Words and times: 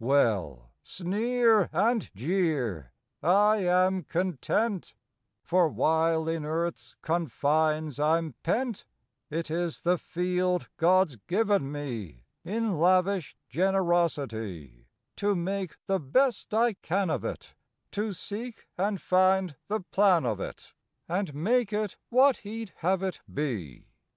Well, 0.00 0.72
sneer 0.82 1.70
and 1.72 2.10
jeer 2.16 2.90
I 3.22 3.58
am 3.58 4.02
content, 4.02 4.92
For 5.44 5.68
while 5.68 6.26
in 6.28 6.44
Earth 6.44 6.74
s 6.74 6.96
confines 7.00 8.00
I 8.00 8.18
m 8.18 8.34
pent 8.42 8.86
It 9.30 9.52
is 9.52 9.82
the 9.82 9.96
field 9.96 10.68
God 10.78 11.10
s 11.12 11.16
given 11.28 11.70
me 11.70 12.24
In 12.42 12.76
lavish 12.76 13.36
generosity, 13.48 14.88
To 15.14 15.36
make 15.36 15.76
the 15.86 16.00
best 16.00 16.52
I 16.52 16.72
can 16.72 17.08
of 17.08 17.24
it, 17.24 17.54
To 17.92 18.12
seek 18.12 18.66
and 18.76 19.00
find 19.00 19.54
the 19.68 19.78
plan 19.78 20.26
of 20.26 20.40
it, 20.40 20.74
And 21.08 21.32
make 21.36 21.72
it 21.72 21.98
what 22.08 22.38
He 22.38 22.64
d 22.64 22.72
have 22.78 23.04
it 23.04 23.20
be. 23.32 23.86